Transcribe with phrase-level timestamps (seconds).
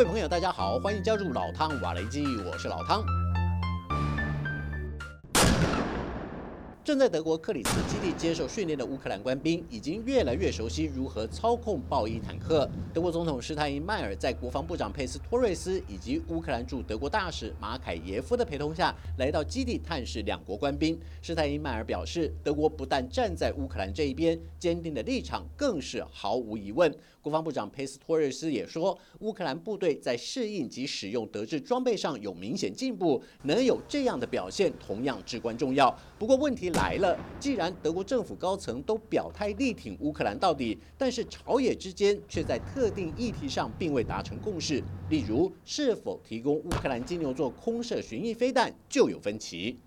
[0.00, 3.04] 各位朋友，大家好，欢迎加入老汤瓦雷基，我是老汤。
[6.90, 12.68] 正在德国克里斯基地接受训练的乌克兰官兵，已经越来越熟悉如何操控豹伊坦克。
[12.92, 20.98] 德国总统施泰因迈尔在国防部长佩斯托瑞斯以及乌克兰驻德国大使马凯耶夫的陪同下，来到基地探视两国官兵。
[21.22, 26.92] 施泰因迈尔表示，德国不但站在乌克兰这一边，坚定的立场更是毫无疑问。
[27.22, 35.94] 国防部长佩斯托瑞斯也说，乌克兰部队在适应及使用德制装备上有明显进步，能有这样的表现同样至关重要。
[36.18, 49.78] 不过问题来来了，既然德国政府高层都表态力挺乌克兰到底，但是朝野之间却在特定议题上并未达成共识，例如是否提供乌克兰金牛座空射巡弋飞弹就有分歧。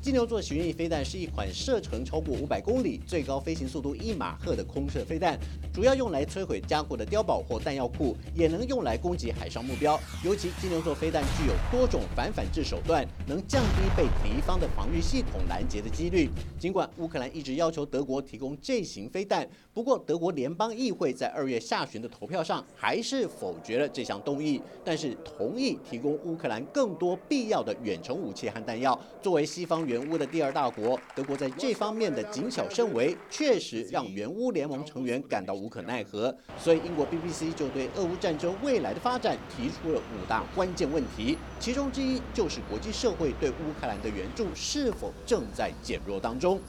[0.00, 5.36] 金牛座巡弋飞弹是一款射程超过五百公里、最高飞行速度一马赫的空射飞弹，
[5.76, 10.00] 主要用来摧毁加固的碉堡或弹药库，也能用来攻击海上目标。
[10.24, 16.30] 尤其金牛座飞弹具有多种反反制手段，能降低被敌方的防御系统拦截的几率。
[16.58, 28.98] 尽管乌克兰一直要求德国提供这型飞弹，不过德国联邦议会在二月下旬的投票上还是否决了这项动议，但是同意提供乌克兰更多必要的远程武器和弹药。
[29.20, 36.32] 作为西方援乌的第二大国，德国在这方面的谨小慎微，确实让援乌联盟成员感到无无可奈何。
[36.56, 46.60] 所以，英国 BBC 就对俄乌战争未来的发展提出了五大关键问题，其中之一就是国际社会对乌克兰的援助是否正在减弱当中。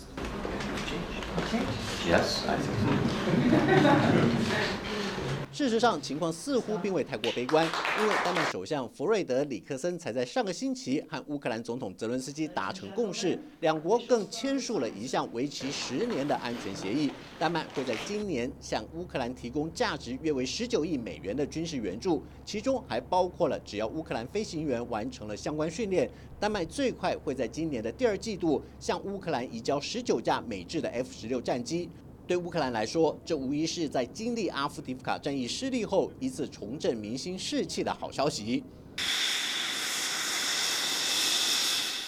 [5.57, 7.65] 事实上，情况似乎并未太过悲观，
[7.99, 17.09] 因为丹麦首相弗瑞德里克森才在上个星期和乌克兰总统泽伦斯基达成共识，两国更签署了一项为期十年的安全协议。
[17.39, 26.07] 丹麦会在今年向乌克兰提供价值约为十九亿美元的军事援助，其中还包括了只要乌克兰飞行员完成了相关训练，
[26.39, 31.89] 丹麦最快会在今年的第二季度向乌克兰移交十九架美制的 F 十六战机。
[32.27, 38.61] 对乌克兰来说，这无疑是在经历阿夫迪夫卡战役失利后一次重振民心士气的好消息。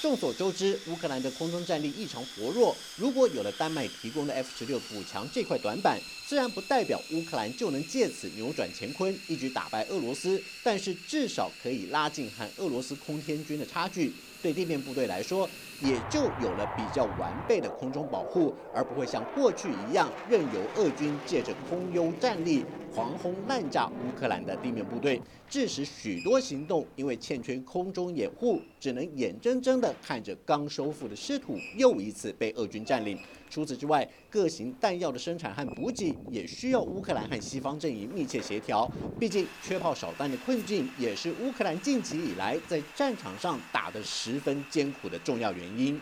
[0.01, 2.75] 众所周知，乌克兰的空中战力异常薄弱。
[2.97, 14.13] 如果有了丹麦提供的 F 十六补强这块短板，虽然不代表乌克兰就能借此扭转乾坤，一举打败俄罗斯，但是至少可以拉近和俄罗斯空天军的差距。
[14.41, 33.17] 对地面部队来说，也就有了比较完备的空中保护，而不会像过去一样任由俄军借着空优战力狂轰滥炸乌克兰的地面部队，致使许多行动因为欠缺空中掩护，只能眼睁睁地看着刚收复的失土又一次被俄军占领。
[33.49, 38.89] 除此之外，各型弹药的生产和补给也需要乌克兰和西方阵营密切协调。
[39.19, 45.99] 毕竟，缺炮少弹的困境也是乌克兰近期以来在战场上打得十分艰苦的重要原因。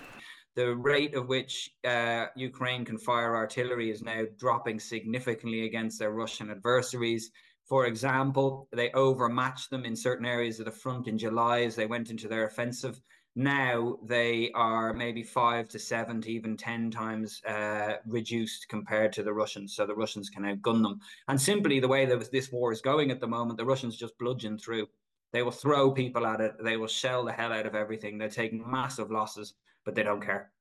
[0.58, 6.10] The rate of which uh, Ukraine can fire artillery is now dropping significantly against their
[6.10, 7.30] Russian adversaries.
[7.66, 11.86] For example, they overmatched them in certain areas of the front in July as they
[11.86, 13.00] went into their offensive.
[13.36, 19.22] Now they are maybe five to seven to even 10 times uh, reduced compared to
[19.22, 19.76] the Russians.
[19.76, 21.00] So the Russians can outgun them.
[21.28, 24.18] And simply the way that this war is going at the moment, the Russians just
[24.18, 24.88] bludgeon through.
[25.34, 26.56] They will throw people at it.
[26.64, 28.18] They will shell the hell out of everything.
[28.18, 29.54] They're taking massive losses,
[29.88, 30.52] but they don't care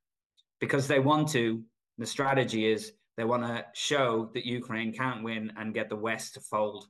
[0.61, 1.61] because they want to.
[1.99, 6.35] The strategy is they want to show that Ukraine can't win and get the West
[6.35, 6.87] to fold.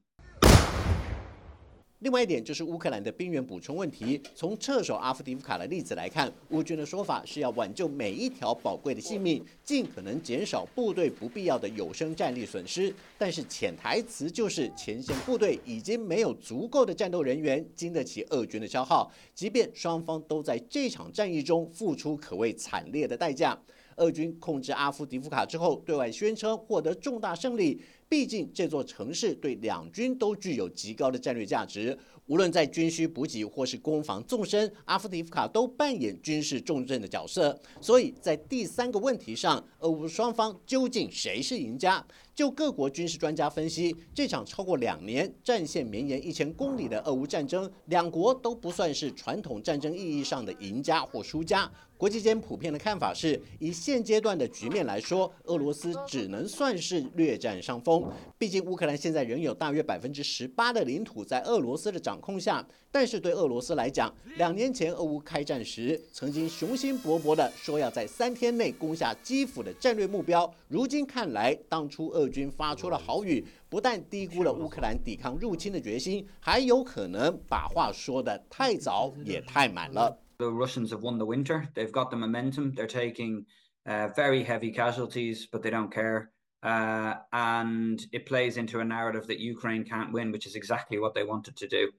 [2.00, 4.20] 另外一点就是乌克兰的兵员补充问题。
[4.34, 12.94] 从撤守阿夫迪夫卡的例子来看，乌军的说法是要挽救每一条宝贵的性命，尽可能减少部队不必要的有生战力损失。
[13.16, 23.58] 但是潜台词就是前线部队已经没有足够的战斗人员经得起俄军的消耗，即便双方都在这场战役中付出可谓惨烈的代价。
[23.96, 27.80] 俄军控制阿夫迪夫卡之后，对外宣称获得重大胜利。
[28.08, 37.58] 毕竟这座城市对两军都具有极高的战略价值，无论在军需补给或是攻防纵深，阿夫迪夫卡都扮演军事重镇的角色。
[37.80, 42.06] 所以在第三个问题上，俄乌双方究竟谁是赢家？
[42.36, 51.68] 就各国军事专家分析，这场超过两年、战线绵延一千公里的俄乌战争，两国都不算是传统战争意义上的赢家或输家。
[51.96, 58.06] 国际间普遍的看法是，以现阶段的局面来说，俄罗斯只能算是略占上风。
[58.36, 62.62] 毕竟乌克兰现在仍有大约百分之十八的领土在俄罗斯的掌控下，
[62.95, 80.17] 但是对俄罗斯来讲，两年前俄乌开战时，曾经雄心勃勃的说要在三天内攻下基辅的战略目标，如今看来，当初俄军发出了豪语，不但低估了乌克兰抵抗入侵的决心，还有可能把话说的太早也太满了。
[80.37, 81.67] The Russians have won the winter.
[81.73, 82.73] They've got the momentum.
[82.73, 83.45] They're taking
[83.85, 86.31] uh, very heavy casualties, but they don't care.
[86.63, 91.13] Uh, and it plays into a narrative that Ukraine can't win, which is exactly what
[91.15, 91.91] they wanted to do.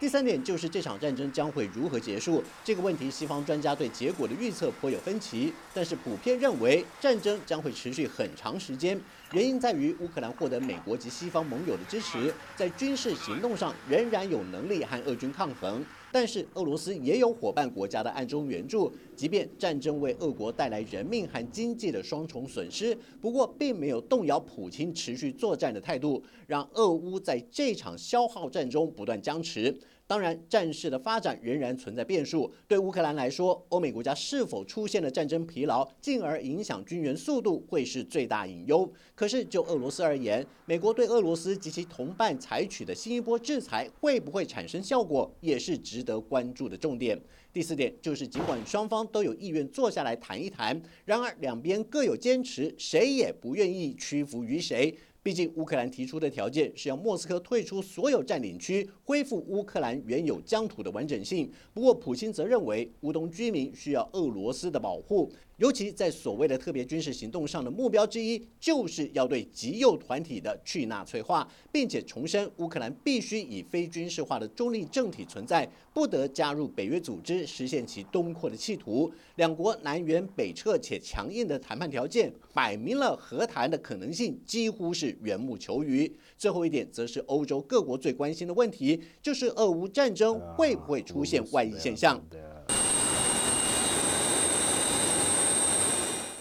[0.00, 9.00] 第三点就是这场战争将会如何结束这个问题，西方专家对结果的预测颇有分歧，但是普遍认为战争将会持续很长时间。
[9.32, 15.82] 原因在于乌克兰获得美国及西方盟友的支持，在军事行动上仍然有能力和俄军抗衡。
[16.14, 29.76] 但是俄罗斯也有伙伴国家的暗中援助，即便战争为俄国带来人命和经济的双重损失，不过并没有动摇普京持续作战的态度，让俄乌在这场消耗战中不断僵持。
[30.06, 32.52] 当然，战事的发展仍然存在变数。
[32.68, 38.92] 对乌克兰来说，欧美国家是否出现了战争疲劳，进而影响军援速度，会是最大隐忧。
[39.14, 47.18] 可是就俄罗斯而言，美国对俄罗斯及其同伴采取的新一波制裁，会不会产生效果，也是值得关注的重点。
[47.50, 54.94] 第四点就是，尽管双方都有意愿坐下来谈一谈，然而两边各有坚持，谁也不愿意屈服于谁。
[55.24, 61.50] 毕竟，乌克兰提出的条件是要莫斯科退出所有占领区，恢复乌克兰原有疆土的完整性。
[61.72, 65.32] 不过，普京则认为乌东居民需要俄罗斯的保护。
[65.58, 79.12] 尤其在所谓的特别军事行动上的目标之一，就是要对极右团体的去纳粹化，并且重申乌克兰必须以非军事化的中立政体存在，不得加入北约组织，实现其东扩的企图。
[79.36, 86.12] 两国南辕北辙且强硬的谈判条件，摆明了和谈的可能性几乎是缘木求鱼。
[86.36, 92.20] 最后一点，则是欧洲各国最关心的问题，就是俄乌战争会不会出现外溢现象。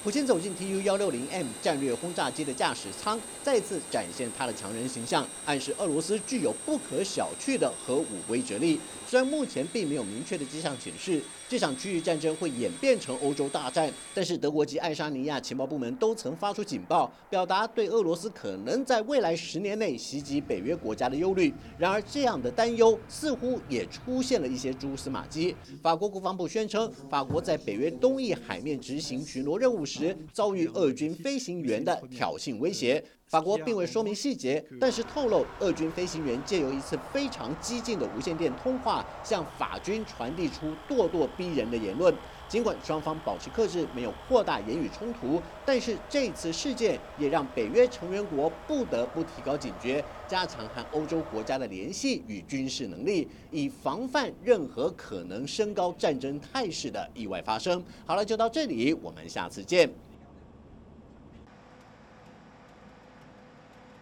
[0.03, 8.77] 普京走进 Tu 幺六零 M 战略轰炸机的驾驶舱，再次展现他的强人形象，暗示俄罗斯具有不可小觑的核武威慑力。
[9.09, 21.53] 虽然目前并没有明确的迹象显示这场区域战争会演变成欧洲大战，但是德国及爱沙尼亚情报部门都曾发出警报，表达对俄罗斯可能在未来十年内袭击北约国家的忧虑。
[21.77, 25.55] 然而，这样的担忧似乎也出现了一些蛛丝马迹。
[25.81, 33.03] 法国国防部宣称，法国在北约东翼海面执行巡逻任务时，遭遇俄军飞行员的挑衅威胁。
[33.33, 42.13] 法国并未说明细节，但是透露，俄军飞行员借由一次非常激进的无线电通话，向法军传递出咄咄逼人的言论。
[42.47, 57.83] 尽管双方保持克制，没有扩大言语冲突，但是这次事件也让北约成员国不得不提高警觉，加强和欧洲国家的联系与军事能力，以防范任何可能升高战争态势的意外发生。
[58.05, 59.89] 好了，就到这里，我们下次见。